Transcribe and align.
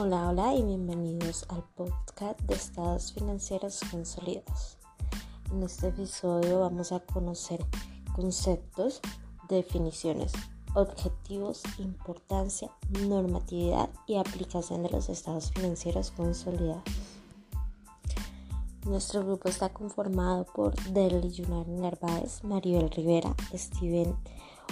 Hola, 0.00 0.28
hola 0.28 0.54
y 0.54 0.62
bienvenidos 0.62 1.44
al 1.48 1.64
podcast 1.74 2.38
de 2.42 2.54
estados 2.54 3.12
financieros 3.12 3.80
consolidados. 3.90 4.78
En 5.50 5.64
este 5.64 5.88
episodio 5.88 6.60
vamos 6.60 6.92
a 6.92 7.00
conocer 7.00 7.58
conceptos, 8.14 9.00
definiciones, 9.48 10.30
objetivos, 10.74 11.64
importancia, 11.78 12.70
normatividad 13.08 13.90
y 14.06 14.18
aplicación 14.18 14.84
de 14.84 14.90
los 14.90 15.08
estados 15.08 15.50
financieros 15.50 16.12
consolidados. 16.12 16.84
Nuestro 18.86 19.24
grupo 19.24 19.48
está 19.48 19.70
conformado 19.70 20.46
por 20.54 20.76
Derly 20.92 21.32
Yunar 21.32 21.66
Narváez, 21.66 22.44
Maribel 22.44 22.88
Rivera, 22.88 23.34
Steven 23.52 24.16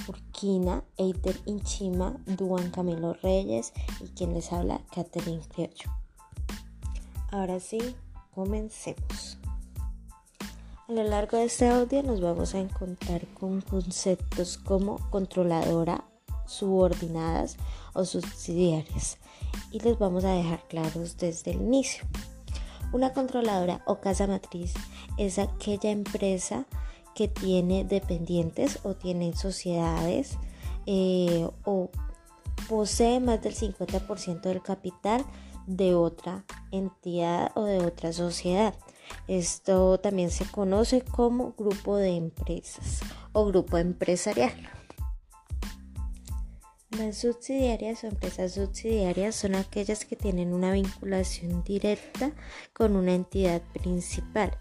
Urquina, 0.06 0.84
Eider 0.98 1.36
Inchima, 1.46 2.16
Duan 2.26 2.70
Camilo 2.70 3.14
Reyes 3.22 3.72
y 4.00 4.08
quien 4.08 4.34
les 4.34 4.52
habla, 4.52 4.80
Catherine 4.94 5.42
Criollo. 5.48 5.90
Ahora 7.30 7.60
sí, 7.60 7.78
comencemos. 8.34 9.38
A 10.88 10.92
lo 10.92 11.02
largo 11.02 11.36
de 11.36 11.44
este 11.44 11.68
audio 11.68 12.02
nos 12.02 12.20
vamos 12.20 12.54
a 12.54 12.60
encontrar 12.60 13.26
con 13.28 13.60
conceptos 13.60 14.56
como 14.56 14.98
controladora, 15.10 16.04
subordinadas 16.46 17.56
o 17.92 18.04
subsidiarias 18.04 19.18
y 19.72 19.80
les 19.80 19.98
vamos 19.98 20.24
a 20.24 20.32
dejar 20.32 20.66
claros 20.68 21.16
desde 21.16 21.50
el 21.50 21.62
inicio. 21.62 22.04
Una 22.92 23.12
controladora 23.12 23.82
o 23.84 24.00
casa 24.00 24.28
matriz 24.28 24.74
es 25.18 25.40
aquella 25.40 25.90
empresa 25.90 26.66
que 27.16 27.26
tiene 27.26 27.84
dependientes 27.84 28.78
o 28.84 28.94
tiene 28.94 29.34
sociedades 29.34 30.38
eh, 30.86 31.48
o 31.64 31.90
posee 32.68 33.20
más 33.20 33.42
del 33.42 33.54
50% 33.54 34.40
del 34.40 34.62
capital 34.62 35.24
de 35.66 35.94
otra 35.94 36.44
entidad 36.70 37.50
o 37.54 37.64
de 37.64 37.78
otra 37.78 38.12
sociedad. 38.12 38.74
Esto 39.28 39.98
también 39.98 40.30
se 40.30 40.44
conoce 40.46 41.02
como 41.02 41.52
grupo 41.52 41.96
de 41.96 42.16
empresas 42.16 43.00
o 43.32 43.46
grupo 43.46 43.78
empresarial. 43.78 44.54
Las 46.96 47.18
subsidiarias 47.18 48.04
o 48.04 48.06
empresas 48.06 48.52
subsidiarias 48.52 49.34
son 49.34 49.54
aquellas 49.54 50.04
que 50.04 50.16
tienen 50.16 50.54
una 50.54 50.72
vinculación 50.72 51.62
directa 51.62 52.32
con 52.72 52.96
una 52.96 53.14
entidad 53.14 53.60
principal 53.74 54.56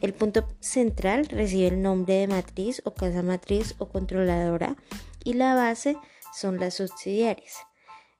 el 0.00 0.14
punto 0.14 0.46
central 0.60 1.26
recibe 1.26 1.68
el 1.68 1.82
nombre 1.82 2.14
de 2.14 2.26
matriz 2.26 2.80
o 2.84 2.94
casa 2.94 3.22
matriz 3.22 3.74
o 3.78 3.88
controladora 3.88 4.76
y 5.24 5.34
la 5.34 5.54
base 5.54 5.96
son 6.34 6.58
las 6.58 6.74
subsidiarias. 6.74 7.54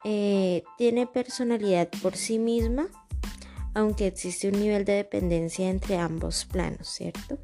Eh, 0.04 0.62
tiene 0.78 1.06
personalidad 1.06 1.88
por 2.02 2.16
sí 2.16 2.38
misma, 2.38 2.88
aunque 3.74 4.06
existe 4.06 4.48
un 4.48 4.60
nivel 4.60 4.84
de 4.84 4.94
dependencia 4.94 5.68
entre 5.68 5.98
ambos 5.98 6.44
planos, 6.44 6.88
¿cierto? 6.88 7.38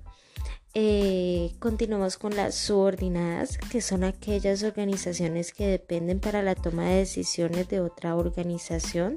Eh, 0.74 1.52
continuamos 1.58 2.18
con 2.18 2.36
las 2.36 2.54
subordinadas, 2.54 3.58
que 3.70 3.80
son 3.80 4.04
aquellas 4.04 4.62
organizaciones 4.62 5.52
que 5.52 5.66
dependen 5.66 6.20
para 6.20 6.42
la 6.42 6.54
toma 6.54 6.84
de 6.84 6.96
decisiones 6.96 7.68
de 7.68 7.80
otra 7.80 8.14
organización 8.16 9.16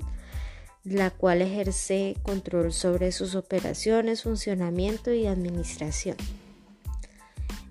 la 0.83 1.11
cual 1.11 1.41
ejerce 1.41 2.15
control 2.23 2.71
sobre 2.71 3.11
sus 3.11 3.35
operaciones, 3.35 4.23
funcionamiento 4.23 5.13
y 5.13 5.27
administración. 5.27 6.15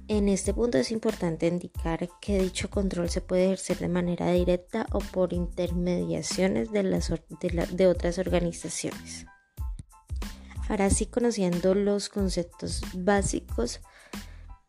En 0.09 0.31
este 0.31 0.55
punto 0.55 0.79
es 0.79 0.91
importante 0.91 1.47
indicar 1.47 2.09
que 2.23 2.41
dicho 2.41 2.71
control 2.71 3.11
se 3.11 3.21
puede 3.21 3.45
ejercer 3.45 3.79
de 3.79 3.89
manera 3.89 4.33
directa 4.33 4.87
o 4.93 5.01
por 5.01 5.35
intermediaciones 5.35 6.71
de, 6.73 7.87
otras 7.87 8.19
organizaciones. 8.19 9.27
Ahora 10.71 10.89
sí, 10.89 11.05
conociendo 11.05 11.75
los 11.75 12.09
conceptos 12.09 12.81
básicos 12.95 13.81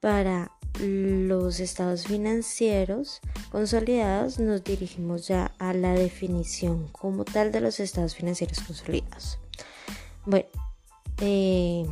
para 0.01 0.51
los 0.81 1.61
estados 1.61 2.03
financieros 2.03 3.21
consolidados, 3.49 4.39
nos 4.39 4.61
dirigimos 4.65 5.29
ya 5.29 5.53
a 5.57 5.73
la 5.73 5.93
definición 5.93 6.89
como 6.89 7.23
tal 7.23 7.53
de 7.53 7.61
los 7.61 7.79
estados 7.79 8.13
financieros 8.13 8.59
consolidados. 8.59 9.39
Bueno, 10.25 10.49
eh, 11.21 11.85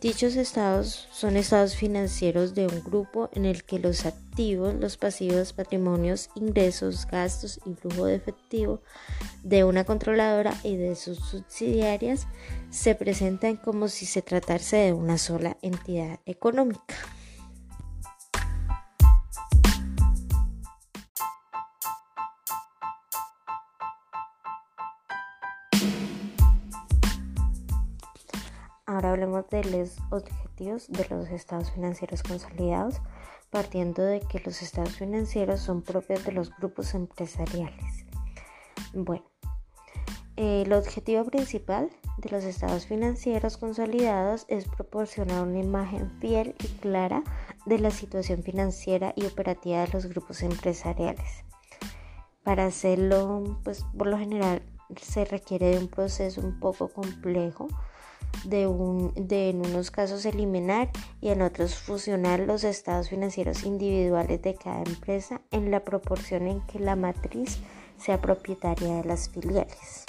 dichos 0.00 0.36
estados 0.36 1.08
son 1.12 1.36
estados 1.36 1.74
financieros 1.76 2.54
de 2.54 2.66
un 2.66 2.82
grupo 2.84 3.28
en 3.32 3.44
el 3.44 3.64
que 3.64 3.78
los 3.78 4.06
activos, 4.06 4.74
los 4.74 4.96
pasivos, 4.96 5.52
patrimonios, 5.52 6.30
ingresos, 6.34 7.06
gastos 7.06 7.60
y 7.66 7.74
flujo 7.74 8.06
de 8.06 8.14
efectivo 8.14 8.80
de 9.42 9.64
una 9.64 9.84
controladora 9.84 10.54
y 10.62 10.76
de 10.76 10.94
sus 10.96 11.18
subsidiarias 11.18 12.26
se 12.70 12.94
presentan 12.94 13.56
como 13.56 13.88
si 13.88 14.06
se 14.06 14.22
tratase 14.22 14.76
de 14.76 14.92
una 14.92 15.18
sola 15.18 15.56
entidad 15.62 16.20
económica. 16.26 16.94
Ahora 28.98 29.12
hablemos 29.12 29.48
de 29.48 29.62
los 29.62 29.96
objetivos 30.10 30.88
de 30.88 31.06
los 31.08 31.30
estados 31.30 31.70
financieros 31.70 32.24
consolidados, 32.24 33.00
partiendo 33.48 34.02
de 34.02 34.18
que 34.18 34.40
los 34.40 34.60
estados 34.60 34.96
financieros 34.96 35.60
son 35.60 35.82
propios 35.82 36.24
de 36.24 36.32
los 36.32 36.50
grupos 36.56 36.94
empresariales. 36.94 38.06
Bueno, 38.92 39.24
el 40.34 40.72
objetivo 40.72 41.24
principal 41.26 41.90
de 42.16 42.30
los 42.30 42.42
estados 42.42 42.86
financieros 42.86 43.56
consolidados 43.56 44.46
es 44.48 44.66
proporcionar 44.66 45.44
una 45.44 45.60
imagen 45.60 46.10
fiel 46.18 46.56
y 46.58 46.66
clara 46.80 47.22
de 47.66 47.78
la 47.78 47.92
situación 47.92 48.42
financiera 48.42 49.12
y 49.14 49.26
operativa 49.26 49.82
de 49.82 49.92
los 49.92 50.06
grupos 50.06 50.42
empresariales. 50.42 51.44
Para 52.42 52.66
hacerlo, 52.66 53.60
pues 53.62 53.84
por 53.96 54.08
lo 54.08 54.18
general 54.18 54.60
se 55.00 55.24
requiere 55.24 55.66
de 55.66 55.78
un 55.78 55.86
proceso 55.86 56.40
un 56.40 56.58
poco 56.58 56.88
complejo 56.88 57.68
de, 58.44 58.66
un, 58.66 59.12
de 59.14 59.50
en 59.50 59.66
unos 59.66 59.90
casos 59.90 60.24
eliminar 60.24 60.90
y 61.20 61.28
en 61.28 61.42
otros 61.42 61.74
fusionar 61.76 62.40
los 62.40 62.64
estados 62.64 63.08
financieros 63.08 63.64
individuales 63.64 64.42
de 64.42 64.54
cada 64.54 64.82
empresa 64.82 65.40
en 65.50 65.70
la 65.70 65.84
proporción 65.84 66.46
en 66.46 66.60
que 66.62 66.78
la 66.78 66.96
matriz 66.96 67.58
sea 67.98 68.20
propietaria 68.20 68.96
de 68.96 69.04
las 69.04 69.28
filiales. 69.28 70.04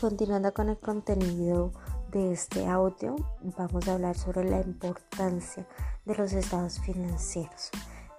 Continuando 0.00 0.54
con 0.54 0.70
el 0.70 0.78
contenido 0.78 1.72
de 2.10 2.32
este 2.32 2.66
audio, 2.66 3.16
vamos 3.56 3.86
a 3.86 3.94
hablar 3.94 4.16
sobre 4.16 4.48
la 4.48 4.60
importancia 4.60 5.66
de 6.06 6.14
los 6.14 6.32
estados 6.32 6.80
financieros 6.80 7.70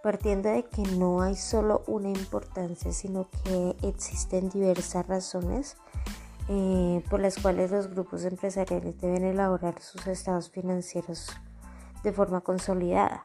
partiendo 0.02 0.50
de 0.50 0.64
que 0.66 0.82
no 0.82 1.22
hay 1.22 1.36
solo 1.36 1.84
una 1.88 2.10
importancia, 2.10 2.92
sino 2.92 3.30
que 3.44 3.76
existen 3.84 4.50
diversas 4.50 5.08
razones 5.08 5.78
eh, 6.54 7.02
por 7.10 7.22
las 7.22 7.40
cuales 7.40 7.72
los 7.72 7.88
grupos 7.88 8.26
empresariales 8.26 9.00
deben 9.00 9.24
elaborar 9.24 9.82
sus 9.82 10.06
estados 10.08 10.50
financieros 10.50 11.32
de 12.04 12.12
forma 12.12 12.42
consolidada. 12.42 13.22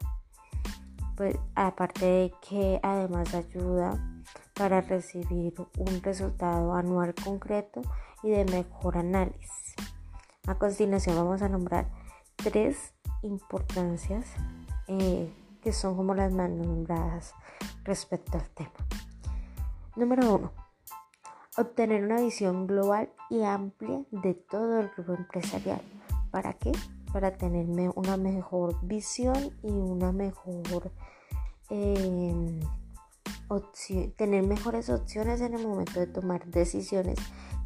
Pues, 1.17 1.35
aparte 1.53 2.05
de 2.05 2.33
que 2.47 2.79
además 2.81 3.33
ayuda 3.33 4.01
para 4.53 4.79
recibir 4.79 5.53
un 5.77 6.01
resultado 6.01 6.73
anual 6.73 7.13
concreto 7.21 7.81
y 8.23 8.29
de 8.29 8.45
mejor 8.45 8.97
análisis. 8.97 9.75
A 10.47 10.55
continuación 10.55 11.17
vamos 11.17 11.41
a 11.41 11.49
nombrar 11.49 11.89
tres 12.37 12.93
importancias 13.23 14.25
eh, 14.87 15.29
que 15.61 15.73
son 15.73 15.97
como 15.97 16.15
las 16.15 16.31
más 16.31 16.49
nombradas 16.49 17.33
respecto 17.83 18.37
al 18.37 18.49
tema. 18.51 18.71
Número 19.97 20.33
uno 20.33 20.66
obtener 21.57 22.03
una 22.03 22.21
visión 22.21 22.67
global 22.67 23.09
y 23.29 23.41
amplia 23.43 24.03
de 24.11 24.35
todo 24.35 24.79
el 24.79 24.89
grupo 24.89 25.15
empresarial. 25.15 25.81
¿Para 26.31 26.53
qué? 26.53 26.71
Para 27.11 27.35
tener 27.37 27.65
una 27.95 28.15
mejor 28.15 28.77
visión 28.85 29.51
y 29.63 29.71
una 29.71 30.11
mejor 30.11 30.91
em, 31.69 32.59
tener 34.15 34.43
mejores 34.43 34.89
opciones 34.89 35.41
en 35.41 35.55
el 35.55 35.65
momento 35.65 35.99
de 35.99 36.07
tomar 36.07 36.45
decisiones 36.45 37.17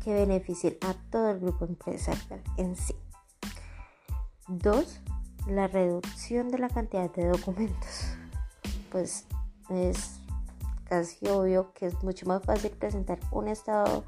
que 0.04 0.14
beneficien 0.14 0.78
a 0.82 0.94
todo 1.12 1.32
el 1.32 1.40
grupo 1.40 1.66
empresarial 1.66 2.42
en 2.58 2.76
sí. 2.76 2.96
Dos, 4.48 5.02
la 5.48 5.68
reducción 5.68 6.50
de 6.50 6.60
la 6.60 6.70
cantidad 6.70 7.12
de 7.12 7.28
documentos. 7.28 8.16
Pues 8.92 9.26
es 9.70 10.21
casi 10.92 11.26
obvio 11.30 11.72
que 11.72 11.86
es 11.86 12.04
mucho 12.04 12.26
más 12.26 12.44
fácil 12.44 12.72
presentar 12.72 13.18
un 13.32 13.48
estado 13.48 14.04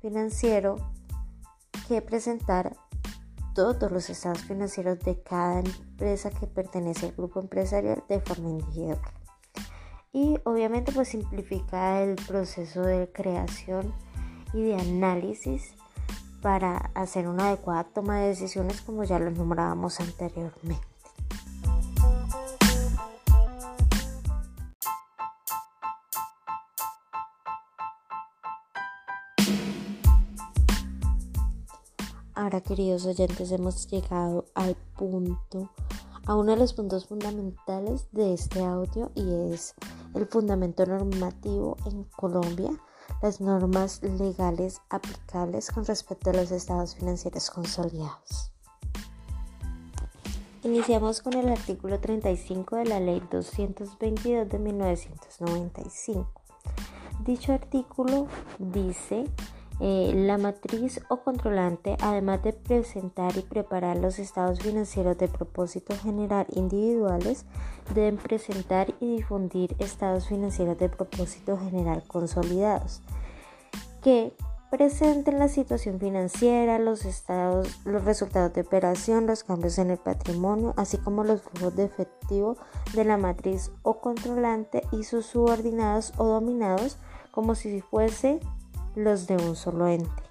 financiero 0.00 0.74
que 1.86 2.02
presentar 2.02 2.76
todos 3.54 3.92
los 3.92 4.10
estados 4.10 4.42
financieros 4.42 4.98
de 4.98 5.22
cada 5.22 5.60
empresa 5.60 6.30
que 6.30 6.48
pertenece 6.48 7.06
al 7.06 7.12
grupo 7.12 7.38
empresarial 7.38 8.02
de 8.08 8.18
forma 8.20 8.48
individual. 8.48 8.98
y 10.12 10.40
obviamente 10.42 10.90
pues 10.90 11.06
simplifica 11.06 12.02
el 12.02 12.16
proceso 12.16 12.82
de 12.82 13.12
creación 13.12 13.94
y 14.52 14.62
de 14.62 14.74
análisis 14.74 15.76
para 16.42 16.90
hacer 16.94 17.28
una 17.28 17.46
adecuada 17.46 17.84
toma 17.84 18.18
de 18.18 18.28
decisiones 18.30 18.80
como 18.80 19.04
ya 19.04 19.20
lo 19.20 19.30
nombrábamos 19.30 20.00
anteriormente. 20.00 20.97
Ahora, 32.48 32.62
queridos 32.62 33.04
oyentes, 33.04 33.52
hemos 33.52 33.86
llegado 33.88 34.46
al 34.54 34.74
punto, 34.96 35.70
a 36.24 36.34
uno 36.34 36.52
de 36.52 36.56
los 36.56 36.72
puntos 36.72 37.04
fundamentales 37.04 38.10
de 38.12 38.32
este 38.32 38.64
audio 38.64 39.12
y 39.14 39.52
es 39.52 39.74
el 40.14 40.24
fundamento 40.24 40.86
normativo 40.86 41.76
en 41.84 42.04
Colombia, 42.04 42.70
las 43.20 43.42
normas 43.42 44.02
legales 44.02 44.80
aplicables 44.88 45.70
con 45.70 45.84
respecto 45.84 46.30
a 46.30 46.32
los 46.32 46.50
estados 46.50 46.94
financieros 46.94 47.50
consolidados. 47.50 48.50
Iniciamos 50.62 51.20
con 51.20 51.34
el 51.34 51.50
artículo 51.50 52.00
35 52.00 52.76
de 52.76 52.84
la 52.86 52.98
Ley 52.98 53.22
222 53.30 54.48
de 54.48 54.58
1995. 54.58 56.32
Dicho 57.26 57.52
artículo 57.52 58.26
dice 58.58 59.26
eh, 59.80 60.12
la 60.12 60.38
matriz 60.38 61.00
o 61.08 61.18
controlante, 61.18 61.96
además 62.00 62.42
de 62.42 62.52
presentar 62.52 63.36
y 63.36 63.42
preparar 63.42 63.96
los 63.96 64.18
estados 64.18 64.58
financieros 64.58 65.16
de 65.18 65.28
propósito 65.28 65.94
general 65.96 66.46
individuales, 66.50 67.44
deben 67.94 68.16
presentar 68.16 68.92
y 69.00 69.16
difundir 69.16 69.76
estados 69.78 70.26
financieros 70.26 70.78
de 70.78 70.88
propósito 70.88 71.56
general 71.56 72.02
consolidados, 72.08 73.02
que 74.02 74.32
presenten 74.70 75.38
la 75.38 75.48
situación 75.48 75.98
financiera, 75.98 76.78
los 76.78 77.04
estados, 77.04 77.80
los 77.84 78.04
resultados 78.04 78.52
de 78.52 78.62
operación, 78.62 79.26
los 79.26 79.44
cambios 79.44 79.78
en 79.78 79.90
el 79.90 79.98
patrimonio, 79.98 80.74
así 80.76 80.98
como 80.98 81.22
los 81.22 81.42
flujos 81.42 81.76
de 81.76 81.84
efectivo 81.84 82.56
de 82.94 83.04
la 83.04 83.16
matriz 83.16 83.70
o 83.82 84.00
controlante 84.00 84.82
y 84.92 85.04
sus 85.04 85.26
subordinados 85.26 86.12
o 86.18 86.26
dominados, 86.26 86.98
como 87.30 87.54
si 87.54 87.80
fuese 87.80 88.40
los 88.98 89.26
de 89.26 89.36
un 89.36 89.56
solo 89.56 89.86
ente. 89.86 90.22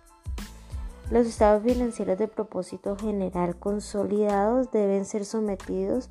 Los 1.09 1.25
estados 1.25 1.63
financieros 1.63 2.17
de 2.17 2.27
propósito 2.27 2.97
general 2.97 3.55
consolidados 3.55 4.71
deben 4.71 5.05
ser 5.05 5.23
sometidos 5.23 6.09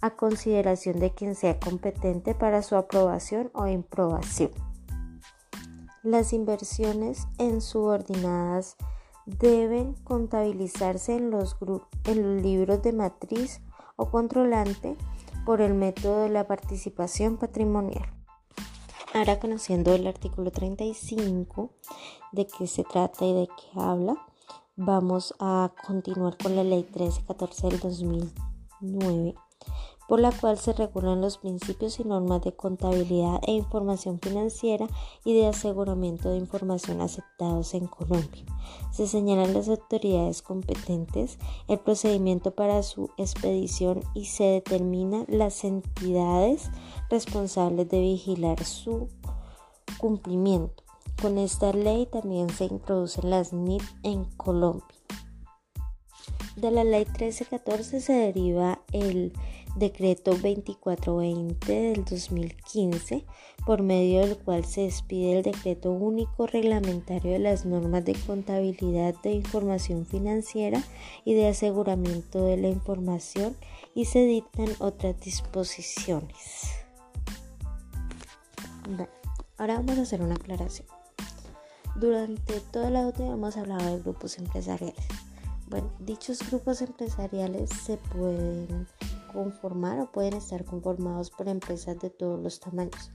a 0.00 0.10
consideración 0.10 1.00
de 1.00 1.10
quien 1.10 1.34
sea 1.34 1.60
competente 1.60 2.34
para 2.34 2.62
su 2.62 2.76
aprobación 2.76 3.50
o 3.52 3.66
improbación. 3.66 4.50
Las 6.02 6.32
inversiones 6.32 7.26
en 7.38 7.60
subordinadas 7.60 8.76
deben 9.26 9.92
contabilizarse 10.04 11.16
en 11.16 11.30
los, 11.30 11.56
en 12.04 12.22
los 12.22 12.42
libros 12.42 12.82
de 12.82 12.92
matriz 12.92 13.60
o 13.96 14.10
controlante 14.10 14.96
por 15.44 15.60
el 15.60 15.74
método 15.74 16.22
de 16.22 16.30
la 16.30 16.46
participación 16.46 17.36
patrimonial. 17.36 18.17
Ahora 19.18 19.40
conociendo 19.40 19.92
el 19.96 20.06
artículo 20.06 20.52
35, 20.52 21.72
de 22.30 22.46
qué 22.46 22.68
se 22.68 22.84
trata 22.84 23.24
y 23.24 23.32
de 23.32 23.48
qué 23.48 23.80
habla, 23.80 24.14
vamos 24.76 25.34
a 25.40 25.72
continuar 25.84 26.38
con 26.38 26.54
la 26.54 26.62
ley 26.62 26.84
1314 26.84 27.66
del 27.66 27.80
2009 27.80 29.34
por 30.08 30.20
la 30.20 30.32
cual 30.32 30.58
se 30.58 30.72
regulan 30.72 31.20
los 31.20 31.36
principios 31.36 32.00
y 32.00 32.04
normas 32.04 32.42
de 32.42 32.56
contabilidad 32.56 33.40
e 33.46 33.52
información 33.52 34.18
financiera 34.18 34.88
y 35.24 35.34
de 35.34 35.46
aseguramiento 35.46 36.30
de 36.30 36.38
información 36.38 37.02
aceptados 37.02 37.74
en 37.74 37.86
Colombia. 37.86 38.44
Se 38.90 39.06
señalan 39.06 39.52
las 39.52 39.68
autoridades 39.68 40.40
competentes, 40.40 41.38
el 41.68 41.78
procedimiento 41.78 42.52
para 42.52 42.82
su 42.82 43.10
expedición 43.18 44.00
y 44.14 44.24
se 44.24 44.44
determinan 44.44 45.26
las 45.28 45.62
entidades 45.62 46.70
responsables 47.10 47.88
de 47.88 48.00
vigilar 48.00 48.64
su 48.64 49.08
cumplimiento. 49.98 50.82
Con 51.20 51.36
esta 51.36 51.72
ley 51.72 52.06
también 52.06 52.48
se 52.48 52.64
introducen 52.64 53.28
las 53.28 53.52
NIT 53.52 53.82
en 54.04 54.24
Colombia. 54.36 54.86
De 56.56 56.72
la 56.72 56.82
ley 56.82 57.04
1314 57.04 58.00
se 58.00 58.12
deriva 58.12 58.80
el 58.92 59.32
decreto 59.78 60.32
2420 60.32 61.72
del 61.72 62.04
2015, 62.04 63.24
por 63.64 63.82
medio 63.82 64.20
del 64.20 64.36
cual 64.36 64.64
se 64.64 64.82
despide 64.82 65.38
el 65.38 65.42
decreto 65.42 65.90
único 65.92 66.46
reglamentario 66.46 67.32
de 67.32 67.38
las 67.38 67.64
normas 67.64 68.04
de 68.04 68.14
contabilidad 68.14 69.14
de 69.22 69.32
información 69.32 70.06
financiera 70.06 70.82
y 71.24 71.34
de 71.34 71.48
aseguramiento 71.48 72.44
de 72.44 72.56
la 72.56 72.68
información 72.68 73.56
y 73.94 74.06
se 74.06 74.24
dictan 74.24 74.68
otras 74.78 75.18
disposiciones. 75.20 76.72
ahora 79.58 79.76
vamos 79.76 79.98
a 79.98 80.02
hacer 80.02 80.22
una 80.22 80.34
aclaración. 80.34 80.86
Durante 81.96 82.60
toda 82.72 82.90
la 82.90 83.04
audio 83.04 83.32
hemos 83.32 83.56
hablado 83.56 83.96
de 83.96 84.02
grupos 84.02 84.38
empresariales. 84.38 85.04
Bueno, 85.68 85.90
dichos 85.98 86.38
grupos 86.48 86.80
empresariales 86.80 87.70
se 87.70 87.96
pueden 87.96 88.86
conformar 89.32 90.00
o 90.00 90.10
pueden 90.10 90.34
estar 90.34 90.64
conformados 90.64 91.30
por 91.30 91.48
empresas 91.48 91.98
de 91.98 92.10
todos 92.10 92.40
los 92.40 92.60
tamaños, 92.60 93.12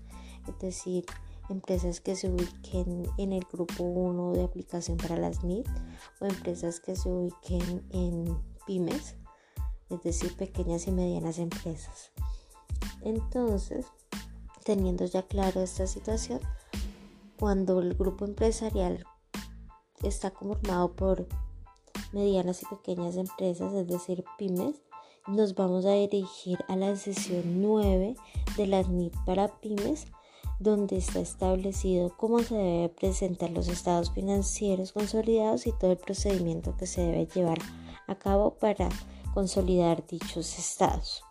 es 0.47 0.59
decir, 0.59 1.05
empresas 1.49 1.99
que 1.99 2.15
se 2.15 2.29
ubiquen 2.29 3.05
en 3.17 3.33
el 3.33 3.45
grupo 3.51 3.83
1 3.83 4.33
de 4.33 4.43
aplicación 4.43 4.97
para 4.97 5.17
las 5.17 5.43
MIT 5.43 5.67
o 6.21 6.25
empresas 6.25 6.79
que 6.79 6.95
se 6.95 7.09
ubiquen 7.09 7.85
en 7.91 8.37
pymes, 8.65 9.15
es 9.89 10.01
decir, 10.01 10.35
pequeñas 10.37 10.87
y 10.87 10.91
medianas 10.91 11.39
empresas. 11.39 12.11
Entonces, 13.01 13.85
teniendo 14.63 15.05
ya 15.05 15.23
claro 15.23 15.61
esta 15.61 15.87
situación, 15.87 16.39
cuando 17.37 17.81
el 17.81 17.93
grupo 17.95 18.25
empresarial 18.25 19.05
está 20.01 20.31
conformado 20.31 20.93
por 20.93 21.27
medianas 22.13 22.61
y 22.63 22.65
pequeñas 22.67 23.17
empresas, 23.17 23.73
es 23.73 23.87
decir, 23.87 24.23
pymes, 24.37 24.81
nos 25.27 25.55
vamos 25.55 25.85
a 25.85 25.93
dirigir 25.93 26.59
a 26.67 26.75
la 26.75 26.95
sesión 26.95 27.61
9 27.61 28.15
de 28.57 28.67
las 28.67 28.89
NIT 28.89 29.13
para 29.25 29.47
pymes, 29.47 30.07
donde 30.59 30.97
está 30.97 31.19
establecido 31.19 32.15
cómo 32.17 32.39
se 32.39 32.55
debe 32.55 32.89
presentar 32.89 33.49
los 33.51 33.67
estados 33.67 34.11
financieros 34.11 34.91
consolidados 34.91 35.65
y 35.65 35.71
todo 35.71 35.91
el 35.91 35.97
procedimiento 35.97 36.75
que 36.77 36.87
se 36.87 37.01
debe 37.01 37.25
llevar 37.27 37.59
a 38.07 38.15
cabo 38.15 38.55
para 38.55 38.89
consolidar 39.33 40.05
dichos 40.05 40.59
estados. 40.59 41.23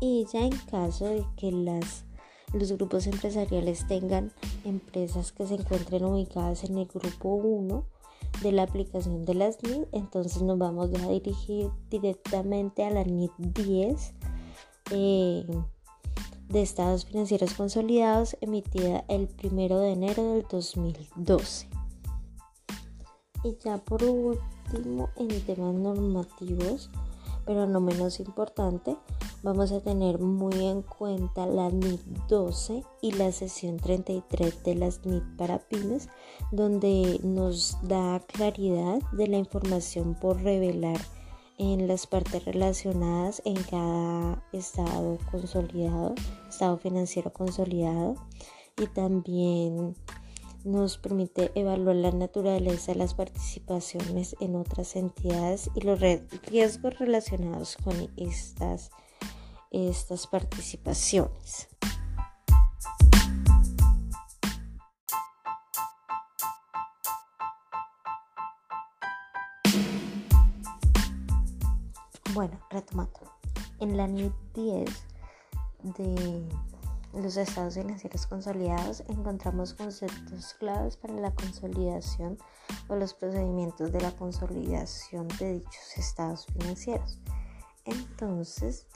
Y 0.00 0.26
ya 0.32 0.40
en 0.40 0.56
caso 0.70 1.06
de 1.06 1.24
que 1.36 1.52
los 1.52 2.72
grupos 2.72 3.06
empresariales 3.06 3.86
tengan 3.86 4.32
empresas 4.64 5.30
que 5.30 5.46
se 5.46 5.54
encuentren 5.54 6.04
ubicadas 6.04 6.64
en 6.64 6.76
el 6.78 6.86
grupo 6.86 7.34
1, 7.34 7.86
de 8.42 8.52
la 8.52 8.64
aplicación 8.64 9.24
de 9.24 9.34
las 9.34 9.62
NIT, 9.62 9.86
entonces 9.92 10.42
nos 10.42 10.58
vamos 10.58 10.90
a 10.92 11.08
dirigir 11.08 11.70
directamente 11.90 12.84
a 12.84 12.90
la 12.90 13.04
NIT 13.04 13.32
10 13.38 14.14
eh, 14.90 15.46
de 16.48 16.62
estados 16.62 17.06
financieros 17.06 17.54
consolidados 17.54 18.36
emitida 18.40 19.04
el 19.08 19.28
1 19.42 19.78
de 19.80 19.92
enero 19.92 20.34
del 20.34 20.46
2012. 20.50 21.68
Y 23.44 23.56
ya 23.64 23.78
por 23.78 24.04
último, 24.04 25.08
en 25.16 25.28
temas 25.46 25.74
normativos, 25.74 26.90
pero 27.44 27.66
no 27.66 27.80
menos 27.80 28.20
importante, 28.20 28.96
vamos 29.42 29.72
a 29.72 29.80
tener 29.80 30.18
muy 30.18 30.66
en 30.66 30.82
cuenta 30.82 31.46
la 31.46 31.70
NIT 31.70 32.00
12 32.28 32.84
y 33.00 33.12
la 33.12 33.32
sesión 33.32 33.78
33 33.78 34.62
de 34.62 34.74
las 34.74 35.04
NIT 35.04 35.24
para 35.36 35.58
pymes, 35.58 36.08
donde 36.50 37.20
nos 37.22 37.76
da 37.82 38.20
claridad 38.20 39.00
de 39.12 39.26
la 39.26 39.38
información 39.38 40.14
por 40.14 40.42
revelar 40.42 41.00
en 41.58 41.86
las 41.86 42.06
partes 42.06 42.44
relacionadas 42.44 43.42
en 43.44 43.62
cada 43.62 44.42
estado 44.52 45.18
consolidado, 45.30 46.14
estado 46.48 46.78
financiero 46.78 47.32
consolidado 47.32 48.16
y 48.76 48.86
también 48.86 49.94
nos 50.64 50.98
permite 50.98 51.52
evaluar 51.54 51.96
la 51.96 52.12
naturaleza 52.12 52.92
de 52.92 52.98
las 52.98 53.14
participaciones 53.14 54.36
en 54.40 54.56
otras 54.56 54.96
entidades 54.96 55.70
y 55.74 55.80
los 55.80 56.00
riesgos 56.00 56.98
relacionados 56.98 57.76
con 57.76 57.96
estas 58.16 58.90
estas 59.72 60.26
participaciones. 60.26 61.68
Bueno, 72.34 72.58
retomando. 72.70 73.20
En 73.80 73.96
la 73.96 74.06
NIT 74.06 74.32
10 74.54 74.88
de 75.98 76.48
los 77.14 77.36
estados 77.36 77.74
financieros 77.74 78.26
consolidados 78.26 79.02
encontramos 79.08 79.74
conceptos 79.74 80.54
claves 80.54 80.96
para 80.96 81.14
la 81.14 81.30
consolidación 81.32 82.38
o 82.88 82.96
los 82.96 83.12
procedimientos 83.12 83.92
de 83.92 84.00
la 84.00 84.12
consolidación 84.12 85.28
de 85.38 85.54
dichos 85.54 85.98
estados 85.98 86.46
financieros. 86.46 87.18
Entonces, 87.84 88.86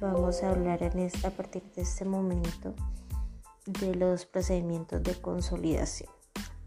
vamos 0.00 0.42
a 0.42 0.50
hablar 0.50 0.82
en 0.82 0.98
esta, 1.00 1.28
a 1.28 1.30
partir 1.30 1.62
de 1.74 1.82
este 1.82 2.04
momento 2.04 2.74
de 3.66 3.94
los 3.94 4.24
procedimientos 4.26 5.02
de 5.02 5.14
consolidación. 5.20 6.10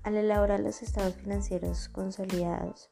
Al 0.03 0.15
elaborar 0.15 0.59
los 0.59 0.81
estados 0.81 1.15
financieros 1.15 1.89
consolidados, 1.89 2.89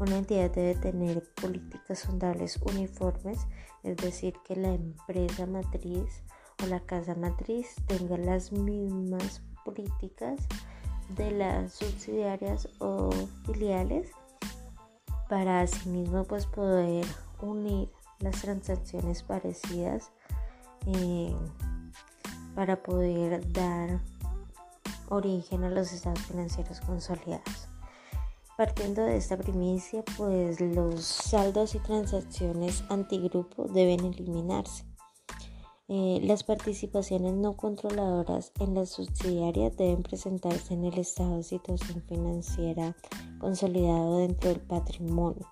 una 0.00 0.18
entidad 0.18 0.50
debe 0.50 0.74
tener 0.74 1.22
políticas 1.34 2.00
sondables 2.00 2.56
uniformes, 2.56 3.38
es 3.84 3.96
decir, 3.96 4.34
que 4.44 4.56
la 4.56 4.72
empresa 4.72 5.46
matriz 5.46 6.24
o 6.62 6.66
la 6.66 6.80
casa 6.80 7.14
matriz 7.14 7.74
tenga 7.86 8.16
las 8.16 8.52
mismas 8.52 9.42
políticas 9.64 10.40
de 11.16 11.30
las 11.30 11.72
subsidiarias 11.74 12.68
o 12.78 13.10
filiales 13.44 14.10
para 15.28 15.60
asimismo 15.60 16.24
pues 16.24 16.46
poder 16.46 17.06
unir 17.40 17.90
las 18.20 18.40
transacciones 18.40 19.22
parecidas 19.22 20.12
eh, 20.86 21.34
para 22.54 22.82
poder 22.82 23.52
dar 23.52 24.00
origen 25.08 25.64
a 25.64 25.70
los 25.70 25.92
estados 25.92 26.20
financieros 26.20 26.80
consolidados. 26.80 27.68
Partiendo 28.56 29.02
de 29.02 29.16
esta 29.16 29.36
primicia, 29.36 30.04
pues 30.16 30.60
los 30.60 31.04
saldos 31.04 31.74
y 31.74 31.80
transacciones 31.80 32.84
antigrupo 32.88 33.64
deben 33.64 34.04
eliminarse. 34.04 34.84
Eh, 35.88 36.20
las 36.22 36.44
participaciones 36.44 37.34
no 37.34 37.56
controladoras 37.56 38.52
en 38.58 38.74
la 38.74 38.86
subsidiaria 38.86 39.68
deben 39.70 40.02
presentarse 40.02 40.72
en 40.72 40.84
el 40.84 40.98
estado 40.98 41.36
de 41.36 41.42
situación 41.42 42.02
financiera 42.08 42.96
consolidado 43.38 44.18
dentro 44.18 44.48
del 44.48 44.60
patrimonio 44.60 45.46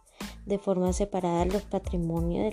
de 0.47 0.59
forma 0.59 0.93
separada 0.93 1.45
del 1.45 1.63
patrimonio 1.63 2.45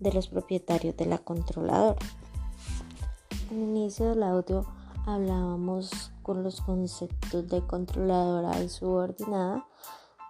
de 0.00 0.12
los 0.12 0.28
propietarios 0.28 0.96
de 0.96 1.06
la 1.06 1.18
controladora. 1.18 1.98
El 3.50 3.58
inicio 3.58 4.10
del 4.10 4.22
audio 4.22 4.66
hablábamos 5.06 6.12
con 6.22 6.42
los 6.42 6.60
conceptos 6.60 7.48
de 7.48 7.66
controladora 7.66 8.62
y 8.62 8.68
subordinada, 8.68 9.66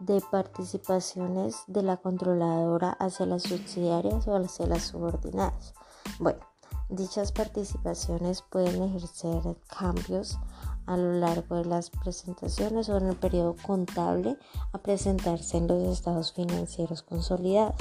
de 0.00 0.22
participaciones 0.30 1.62
de 1.66 1.82
la 1.82 1.98
controladora 1.98 2.90
hacia 2.90 3.26
las 3.26 3.42
subsidiarias 3.42 4.26
o 4.26 4.34
hacia 4.34 4.66
las 4.66 4.82
subordinadas. 4.82 5.74
Bueno, 6.18 6.40
dichas 6.88 7.32
participaciones 7.32 8.42
pueden 8.42 8.82
ejercer 8.82 9.56
cambios 9.68 10.38
a 10.86 10.96
lo 10.96 11.12
largo 11.12 11.56
de 11.56 11.66
las 11.66 11.90
presentaciones 11.90 12.88
o 12.88 12.96
en 12.96 13.06
el 13.08 13.16
periodo 13.16 13.54
contable 13.64 14.36
a 14.72 14.78
presentarse 14.78 15.58
en 15.58 15.68
los 15.68 15.82
estados 15.86 16.32
financieros 16.32 17.02
consolidados. 17.02 17.76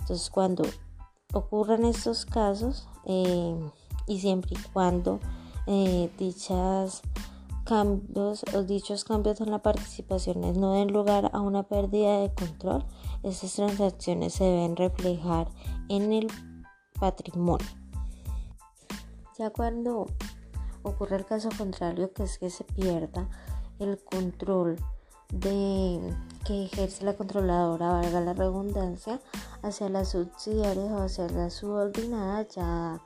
Entonces, 0.00 0.28
cuando 0.28 0.64
ocurran 1.32 1.84
estos 1.84 2.26
casos 2.26 2.88
eh, 3.06 3.70
y 4.06 4.20
siempre 4.20 4.50
y 4.52 4.62
cuando 4.72 5.20
eh, 5.66 6.12
dichas 6.18 7.02
cambios 7.64 8.44
o 8.54 8.62
dichos 8.62 9.04
cambios 9.04 9.40
en 9.40 9.50
la 9.50 9.62
participación 9.62 10.40
no 10.60 10.72
den 10.72 10.92
lugar 10.92 11.30
a 11.32 11.40
una 11.40 11.62
pérdida 11.62 12.20
de 12.20 12.32
control, 12.34 12.84
estas 13.22 13.54
transacciones 13.54 14.34
se 14.34 14.44
deben 14.44 14.76
reflejar 14.76 15.48
en 15.88 16.12
el 16.12 16.28
patrimonio. 17.00 17.66
Ya 19.38 19.50
cuando 19.50 20.06
ocurre 20.82 21.16
el 21.16 21.26
caso 21.26 21.48
contrario, 21.56 22.12
que 22.12 22.22
es 22.24 22.38
que 22.38 22.50
se 22.50 22.64
pierda 22.64 23.28
el 23.78 23.98
control 24.04 24.76
de 25.32 26.14
que 26.46 26.64
ejerce 26.64 27.04
la 27.04 27.14
controladora, 27.14 27.92
valga 27.92 28.20
la 28.20 28.34
redundancia, 28.34 29.20
hacia 29.64 29.88
las 29.88 30.10
subsidiarias 30.10 30.92
o 30.92 31.02
hacia 31.02 31.26
la 31.28 31.50
subordinada, 31.50 32.46
ya 32.48 33.00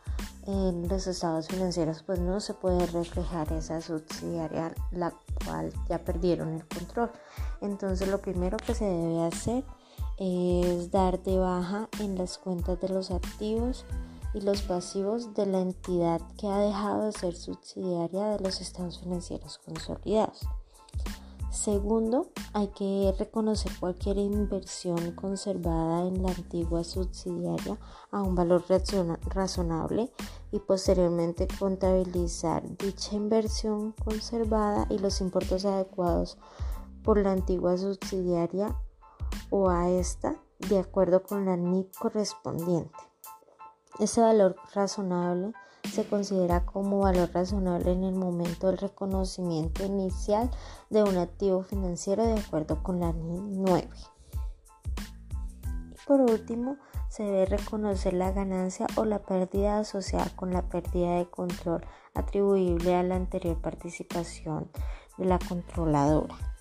en 0.47 0.88
los 0.88 1.07
estados 1.07 1.47
financieros 1.47 2.03
pues 2.03 2.19
no 2.19 2.41
se 2.41 2.55
puede 2.55 2.85
reflejar 2.87 3.53
esa 3.53 3.81
subsidiaria 3.81 4.75
la 4.91 5.12
cual 5.45 5.73
ya 5.88 5.99
perdieron 6.05 6.55
el 6.55 6.67
control. 6.67 7.11
Entonces 7.61 8.09
lo 8.09 8.21
primero 8.21 8.57
que 8.57 8.75
se 8.75 8.85
debe 8.85 9.25
hacer 9.25 9.65
es 10.19 10.91
dar 10.91 11.23
de 11.23 11.38
baja 11.38 11.88
en 12.00 12.19
las 12.19 12.38
cuentas 12.38 12.81
de 12.81 12.88
los 12.88 13.11
activos 13.12 13.85
y 14.35 14.41
los 14.41 14.62
pasivos 14.62 15.35
de 15.35 15.47
la 15.47 15.61
entidad 15.61 16.21
que 16.37 16.49
ha 16.49 16.59
dejado 16.59 17.07
de 17.07 17.12
ser 17.12 17.37
subsidiaria 17.37 18.31
de 18.31 18.41
los 18.41 18.61
estados 18.61 18.99
financieros 18.99 19.59
consolidados. 19.59 20.41
Segundo, 21.50 22.28
hay 22.52 22.69
que 22.69 23.14
reconocer 23.19 23.73
cualquier 23.81 24.19
inversión 24.19 25.12
conservada 25.12 26.07
en 26.07 26.23
la 26.23 26.28
antigua 26.28 26.85
subsidiaria 26.85 27.78
a 28.11 28.23
un 28.23 28.35
valor 28.35 28.64
razonable 29.31 30.12
y 30.52 30.59
posteriormente 30.61 31.49
contabilizar 31.59 32.62
dicha 32.76 33.17
inversión 33.17 33.93
conservada 33.93 34.87
y 34.90 34.99
los 34.99 35.23
importes 35.23 35.64
adecuados 35.64 36.37
por 37.02 37.19
la 37.19 37.33
antigua 37.33 37.78
subsidiaria 37.78 38.76
o 39.49 39.71
a 39.71 39.88
esta 39.88 40.37
de 40.59 40.78
acuerdo 40.78 41.23
con 41.23 41.47
la 41.47 41.57
NIC 41.57 41.97
correspondiente. 41.99 42.99
Ese 43.99 44.21
valor 44.21 44.57
razonable 44.75 45.55
se 45.88 46.07
considera 46.07 46.64
como 46.64 47.00
valor 47.00 47.30
razonable 47.33 47.92
en 47.92 48.04
el 48.04 48.14
momento 48.14 48.68
del 48.68 48.78
reconocimiento 48.78 49.85
inicial 49.85 50.50
de 50.90 51.02
un 51.02 51.16
activo 51.16 51.62
financiero 51.62 52.25
de 52.25 52.38
acuerdo 52.38 52.83
con 52.83 53.00
la 53.00 53.12
NIC 53.12 53.42
9. 53.42 53.88
Y 55.92 56.07
por 56.07 56.21
último, 56.21 56.76
se 57.09 57.23
debe 57.23 57.47
reconocer 57.47 58.12
la 58.12 58.33
ganancia 58.33 58.87
o 58.97 59.04
la 59.04 59.21
pérdida 59.21 59.78
asociada 59.78 60.30
con 60.37 60.52
la 60.52 60.68
pérdida 60.68 61.16
de 61.16 61.26
control 61.26 61.85
atribuible 62.14 62.95
a 62.95 63.02
la 63.02 63.16
anterior 63.16 63.61
participación 63.61 64.71
de 65.16 65.25
la 65.25 65.38
controladora. 65.38 66.58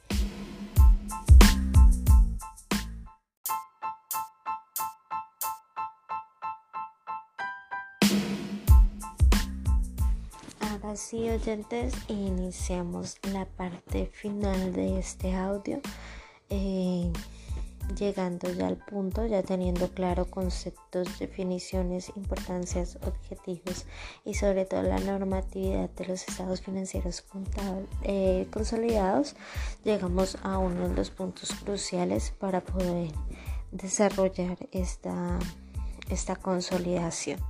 Así 10.87 11.29
oyentes, 11.29 11.93
iniciamos 12.07 13.17
la 13.33 13.43
parte 13.43 14.05
final 14.05 14.71
de 14.71 14.99
este 14.99 15.35
audio, 15.35 15.81
eh, 16.49 17.11
llegando 17.97 18.49
ya 18.53 18.67
al 18.67 18.77
punto, 18.77 19.25
ya 19.25 19.43
teniendo 19.43 19.89
claro 19.89 20.31
conceptos, 20.31 21.19
definiciones, 21.19 22.13
importancias, 22.15 22.97
objetivos 23.05 23.85
y 24.23 24.35
sobre 24.35 24.63
todo 24.63 24.81
la 24.83 24.99
normatividad 24.99 25.89
de 25.89 26.05
los 26.05 26.25
estados 26.25 26.61
financieros 26.61 27.25
eh, 28.03 28.47
consolidados, 28.49 29.35
llegamos 29.83 30.37
a 30.41 30.57
uno 30.57 30.87
de 30.87 30.95
los 30.95 31.09
puntos 31.09 31.51
cruciales 31.65 32.31
para 32.39 32.61
poder 32.61 33.11
desarrollar 33.73 34.57
esta, 34.71 35.37
esta 36.09 36.37
consolidación 36.37 37.41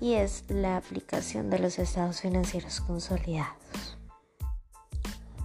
y 0.00 0.14
es 0.14 0.44
la 0.48 0.76
aplicación 0.76 1.50
de 1.50 1.58
los 1.58 1.78
estados 1.78 2.20
financieros 2.20 2.80
consolidados. 2.80 3.98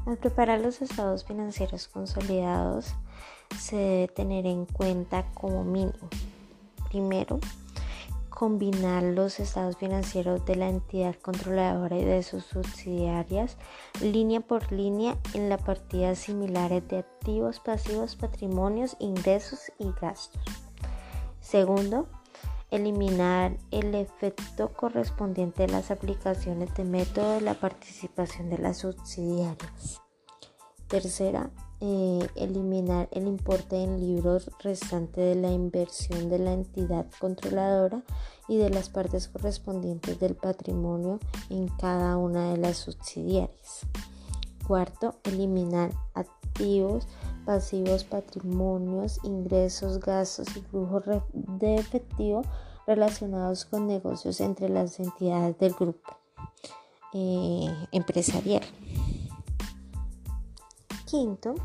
Al 0.06 0.18
preparar 0.18 0.60
los 0.60 0.82
estados 0.82 1.24
financieros 1.24 1.88
consolidados 1.88 2.94
se 3.58 3.78
debe 3.78 4.08
tener 4.10 4.46
en 4.46 4.66
cuenta 4.66 5.26
como 5.34 5.64
mínimo, 5.64 6.10
primero, 6.90 7.40
combinar 8.30 9.04
los 9.04 9.40
estados 9.40 9.78
financieros 9.78 10.46
de 10.46 10.56
la 10.56 10.68
entidad 10.68 11.16
controladora 11.16 11.98
y 11.98 12.04
de 12.04 12.24
sus 12.24 12.44
subsidiarias 12.44 13.58
línea 14.02 14.42
por 14.42 14.72
línea 14.72 15.18
en 15.34 15.50
la 15.50 15.58
partida 15.58 16.16
similares 16.16 16.86
de 16.88 16.98
activos, 16.98 17.60
pasivos, 17.60 18.16
patrimonios, 18.16 18.98
ingresos 19.00 19.72
y 19.80 19.86
gastos. 20.02 20.42
Segundo, 21.40 22.08
eliminar 22.74 23.56
el 23.70 23.94
efecto 23.94 24.74
correspondiente 24.74 25.68
de 25.68 25.72
las 25.72 25.92
aplicaciones 25.92 26.74
de 26.74 26.84
método 26.84 27.36
de 27.36 27.42
la 27.42 27.54
participación 27.54 28.50
de 28.50 28.58
las 28.58 28.80
subsidiarias. 28.80 30.02
Tercera, 30.88 31.52
eh, 31.82 32.28
eliminar 32.36 33.10
el 33.12 33.28
importe 33.28 33.84
en 33.84 34.00
libros 34.00 34.50
restante 34.60 35.22
de 35.22 35.36
la 35.36 35.52
inversión 35.52 36.30
de 36.30 36.40
la 36.40 36.54
entidad 36.54 37.06
controladora 37.20 38.04
y 38.48 38.58
de 38.58 38.72
las 38.72 38.90
partes 38.90 39.28
correspondientes 39.28 40.20
del 40.20 40.36
patrimonio 40.36 41.20
en 41.50 41.68
cada 41.68 42.18
una 42.18 42.52
de 42.52 42.58
las 42.58 42.78
subsidiarias. 42.78 43.86
Cuarto, 44.68 45.16
eliminar 45.24 45.92
activos, 46.14 47.08
pasivos, 47.46 48.04
patrimonios, 48.04 49.20
ingresos, 49.24 50.00
gastos 50.00 50.56
y 50.56 50.62
flujos 50.62 51.04
de 51.34 51.76
efectivo 51.76 52.44
relacionados 52.88 53.66
con 53.66 53.88
negocios 53.88 54.40
entre 54.42 54.70
las 54.70 55.00
entidades 55.00 55.58
del 55.58 55.74
grupo 55.74 56.18
eh, 57.14 57.88
empresarial. 57.92 58.64
Quinto, 61.06 61.56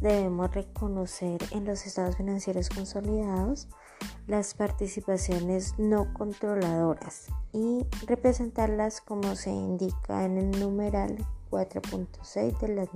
debemos 0.00 0.54
reconocer 0.54 1.40
en 1.50 1.64
los 1.64 1.86
estados 1.86 2.16
financieros 2.16 2.68
consolidados 2.68 3.68
las 4.26 4.54
participaciones 4.54 5.74
no 5.78 6.12
controladoras 6.14 7.28
y 7.52 7.86
representarlas 8.06 9.00
como 9.00 9.36
se 9.36 9.50
indica 9.50 10.24
en 10.24 10.38
el 10.38 10.60
numeral 10.60 11.16
4.6 11.50 12.58
de 12.60 12.68
la 12.68 12.88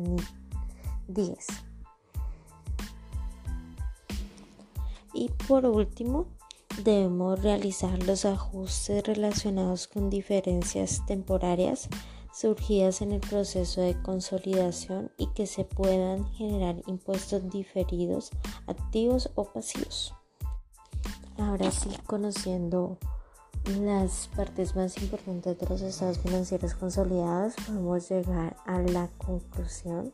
10. 1.08 1.46
Y 5.12 5.30
por 5.48 5.64
último, 5.66 6.26
debemos 6.82 7.42
realizar 7.42 8.02
los 8.02 8.24
ajustes 8.24 9.04
relacionados 9.04 9.88
con 9.88 10.10
diferencias 10.10 11.04
temporarias 11.06 11.88
surgidas 12.34 13.00
en 13.00 13.12
el 13.12 13.20
proceso 13.20 13.80
de 13.80 14.00
consolidación 14.02 15.10
y 15.16 15.28
que 15.28 15.46
se 15.46 15.64
puedan 15.64 16.30
generar 16.34 16.82
impuestos 16.86 17.48
diferidos, 17.48 18.30
activos 18.66 19.30
o 19.36 19.44
pasivos. 19.44 20.14
Ahora 21.38 21.70
sí, 21.70 21.90
conociendo 22.06 22.98
las 23.66 24.28
partes 24.36 24.76
más 24.76 24.96
importantes 25.02 25.58
de 25.58 25.66
los 25.66 25.80
estados 25.80 26.18
financieros 26.18 26.74
consolidados, 26.74 27.54
podemos 27.66 28.08
llegar 28.08 28.56
a 28.64 28.78
la 28.78 29.08
conclusión 29.18 30.12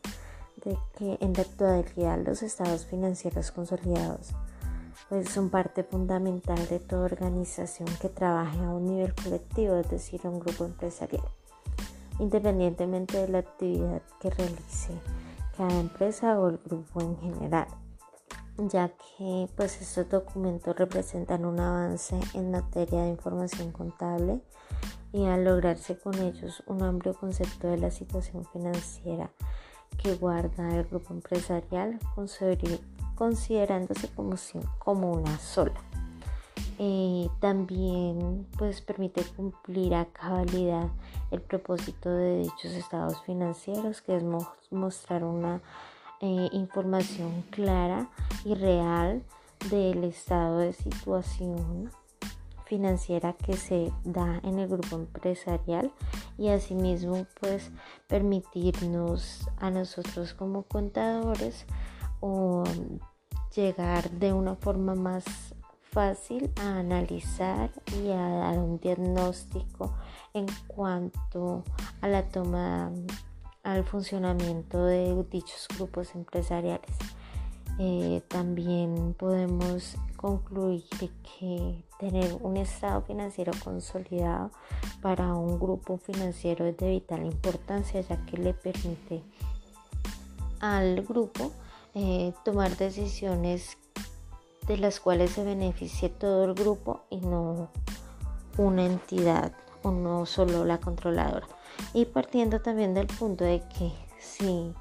de 0.64 0.78
que 0.96 1.18
en 1.20 1.34
la 1.34 1.42
actualidad 1.42 2.18
los 2.24 2.42
estados 2.42 2.86
financieros 2.86 3.50
consolidados 3.50 4.30
pues 5.08 5.28
son 5.28 5.50
parte 5.50 5.84
fundamental 5.84 6.66
de 6.68 6.78
toda 6.78 7.04
organización 7.04 7.88
que 8.00 8.08
trabaje 8.08 8.58
a 8.58 8.70
un 8.70 8.86
nivel 8.86 9.14
colectivo, 9.14 9.76
es 9.76 9.90
decir, 9.90 10.20
un 10.24 10.40
grupo 10.40 10.64
empresarial 10.64 11.24
independientemente 12.18 13.18
de 13.18 13.28
la 13.28 13.38
actividad 13.38 14.02
que 14.20 14.30
realice 14.30 14.92
cada 15.56 15.78
empresa 15.80 16.38
o 16.38 16.48
el 16.48 16.58
grupo 16.58 17.00
en 17.00 17.18
general 17.18 17.66
ya 18.68 18.88
que 18.88 19.48
pues 19.56 19.80
estos 19.80 20.08
documentos 20.08 20.76
representan 20.76 21.44
un 21.44 21.60
avance 21.60 22.18
en 22.34 22.50
materia 22.50 23.02
de 23.02 23.10
información 23.10 23.72
contable 23.72 24.40
y 25.12 25.26
al 25.26 25.44
lograrse 25.44 25.98
con 25.98 26.14
ellos 26.14 26.62
un 26.66 26.82
amplio 26.82 27.14
concepto 27.14 27.68
de 27.68 27.78
la 27.78 27.90
situación 27.90 28.44
financiera 28.46 29.30
que 30.02 30.14
guarda 30.14 30.76
el 30.76 30.84
grupo 30.84 31.12
empresarial 31.12 31.98
considerándose 33.14 34.08
como, 34.08 34.34
como 34.78 35.12
una 35.12 35.38
sola. 35.38 35.74
Eh, 36.78 37.28
también 37.38 38.46
pues 38.58 38.80
permite 38.80 39.22
cumplir 39.36 39.94
a 39.94 40.06
cabalidad 40.06 40.88
el 41.30 41.40
propósito 41.40 42.10
de 42.10 42.38
dichos 42.38 42.72
estados 42.72 43.22
financieros 43.24 44.00
que 44.00 44.16
es 44.16 44.24
mostrar 44.70 45.22
una 45.22 45.60
eh, 46.22 46.48
información 46.52 47.44
clara 47.50 48.08
y 48.44 48.54
real 48.54 49.22
del 49.70 50.04
estado 50.04 50.58
de 50.58 50.72
situación 50.72 51.90
financiera 52.64 53.34
que 53.34 53.54
se 53.58 53.92
da 54.04 54.40
en 54.42 54.58
el 54.58 54.68
grupo 54.68 54.96
empresarial 54.96 55.92
y 56.38 56.48
asimismo 56.48 57.26
pues 57.38 57.70
permitirnos 58.08 59.46
a 59.58 59.70
nosotros 59.70 60.32
como 60.32 60.62
contadores 60.62 61.66
llegar 63.54 64.10
de 64.10 64.32
una 64.32 64.54
forma 64.54 64.94
más 64.94 65.24
fácil 65.82 66.50
a 66.56 66.78
analizar 66.78 67.70
y 68.02 68.10
a 68.10 68.28
dar 68.28 68.58
un 68.58 68.78
diagnóstico 68.78 69.92
en 70.32 70.46
cuanto 70.66 71.62
a 72.00 72.08
la 72.08 72.22
toma, 72.28 72.90
al 73.62 73.84
funcionamiento 73.84 74.84
de 74.84 75.24
dichos 75.30 75.68
grupos 75.76 76.14
empresariales. 76.14 76.90
Eh, 77.78 78.22
también 78.28 79.14
podemos 79.18 79.96
concluir 80.16 80.84
que 81.38 81.84
tener 81.98 82.36
un 82.40 82.56
estado 82.56 83.02
financiero 83.02 83.52
consolidado 83.64 84.50
para 85.00 85.34
un 85.34 85.58
grupo 85.58 85.96
financiero 85.96 86.66
es 86.66 86.76
de 86.76 86.90
vital 86.90 87.24
importancia 87.24 88.00
ya 88.02 88.24
que 88.26 88.36
le 88.36 88.52
permite 88.52 89.22
al 90.60 91.02
grupo 91.02 91.50
eh, 91.94 92.32
tomar 92.44 92.76
decisiones 92.76 93.78
de 94.66 94.76
las 94.76 95.00
cuales 95.00 95.32
se 95.32 95.44
beneficie 95.44 96.08
todo 96.08 96.44
el 96.44 96.54
grupo 96.54 97.02
y 97.10 97.16
no 97.16 97.68
una 98.58 98.84
entidad 98.84 99.52
o 99.82 99.90
no 99.90 100.26
solo 100.26 100.64
la 100.64 100.78
controladora. 100.78 101.46
Y 101.94 102.06
partiendo 102.06 102.60
también 102.60 102.94
del 102.94 103.06
punto 103.06 103.44
de 103.44 103.62
que 103.76 103.92
si 104.18 104.72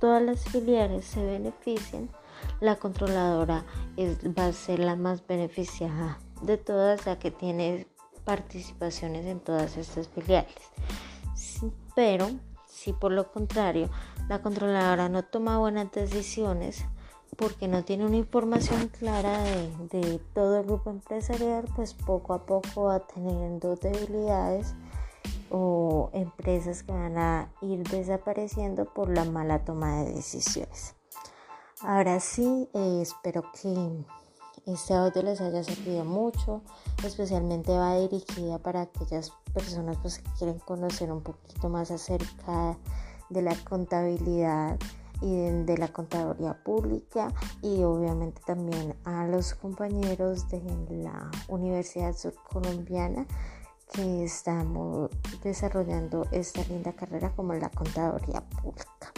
todas 0.00 0.22
las 0.22 0.44
filiales 0.44 1.04
se 1.04 1.24
benefician, 1.24 2.08
la 2.60 2.76
controladora 2.76 3.64
va 3.98 4.46
a 4.46 4.52
ser 4.52 4.78
la 4.78 4.96
más 4.96 5.26
beneficiada 5.26 6.18
de 6.42 6.56
todas, 6.56 7.04
ya 7.04 7.18
que 7.18 7.30
tiene 7.30 7.86
participaciones 8.24 9.26
en 9.26 9.40
todas 9.40 9.76
estas 9.76 10.08
filiales. 10.08 10.54
pero 11.94 12.28
si 12.66 12.92
por 12.92 13.12
lo 13.12 13.32
contrario 13.32 13.90
la 14.28 14.42
controladora 14.42 15.08
no 15.08 15.24
toma 15.24 15.58
buenas 15.58 15.90
decisiones, 15.90 16.84
porque 17.36 17.68
no 17.68 17.84
tiene 17.84 18.04
una 18.04 18.16
información 18.16 18.88
clara 18.88 19.42
de, 19.90 20.20
todo 20.34 20.58
el 20.58 20.66
grupo 20.66 20.90
empresarial, 20.90 21.64
pues 21.76 21.94
poco 21.94 22.34
a 22.34 22.44
poco 22.44 22.84
va 22.84 23.00
teniendo 23.00 23.76
debilidades 23.76 24.74
o 25.50 26.10
empresas 26.12 26.82
que 26.82 26.92
van 26.92 27.18
a 27.18 27.52
ir 27.62 27.82
desapareciendo 27.88 28.84
por 28.86 29.08
la 29.08 29.24
mala 29.24 29.64
toma 29.64 30.02
de 30.02 30.12
decisiones. 30.12 30.94
Ahora 31.80 32.20
sí, 32.20 32.68
eh, 32.74 33.00
espero 33.02 33.44
que 33.52 34.04
este 34.66 34.94
audio 34.94 35.22
les 35.22 35.40
haya 35.40 35.62
servido 35.62 36.04
mucho, 36.04 36.62
especialmente 37.04 37.76
va 37.76 37.96
dirigida 37.96 38.58
para 38.58 38.82
aquellas 38.82 39.32
personas 39.54 39.96
pues, 40.02 40.18
que 40.18 40.30
quieren 40.38 40.58
conocer 40.58 41.10
un 41.12 41.22
poquito 41.22 41.68
más 41.68 41.90
acerca 41.90 42.76
de 43.30 43.42
la 43.42 43.54
contabilidad 43.64 44.78
y 45.20 45.50
de 45.64 45.78
la 45.78 45.88
contaduría 45.88 46.62
pública 46.62 47.32
y 47.62 47.82
obviamente 47.82 48.40
también 48.46 48.94
a 49.04 49.26
los 49.26 49.54
compañeros 49.54 50.48
de 50.48 50.60
la 51.02 51.30
Universidad 51.48 52.14
Surcolombiana 52.14 53.26
que 53.92 54.24
estamos 54.24 55.10
desarrollando 55.42 56.26
esta 56.32 56.62
linda 56.64 56.92
carrera 56.92 57.32
como 57.34 57.54
la 57.54 57.70
contaduría 57.70 58.40
pública. 58.40 59.12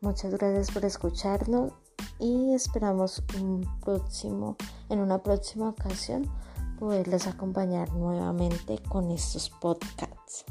Muchas 0.00 0.32
gracias 0.32 0.70
por 0.70 0.84
escucharnos 0.84 1.72
y 2.18 2.54
esperamos 2.54 3.22
un 3.38 3.66
próximo, 3.80 4.56
en 4.88 5.00
una 5.00 5.22
próxima 5.22 5.68
ocasión 5.68 6.30
poderles 6.78 7.26
acompañar 7.26 7.92
nuevamente 7.92 8.78
con 8.88 9.10
estos 9.10 9.50
podcasts. 9.50 10.44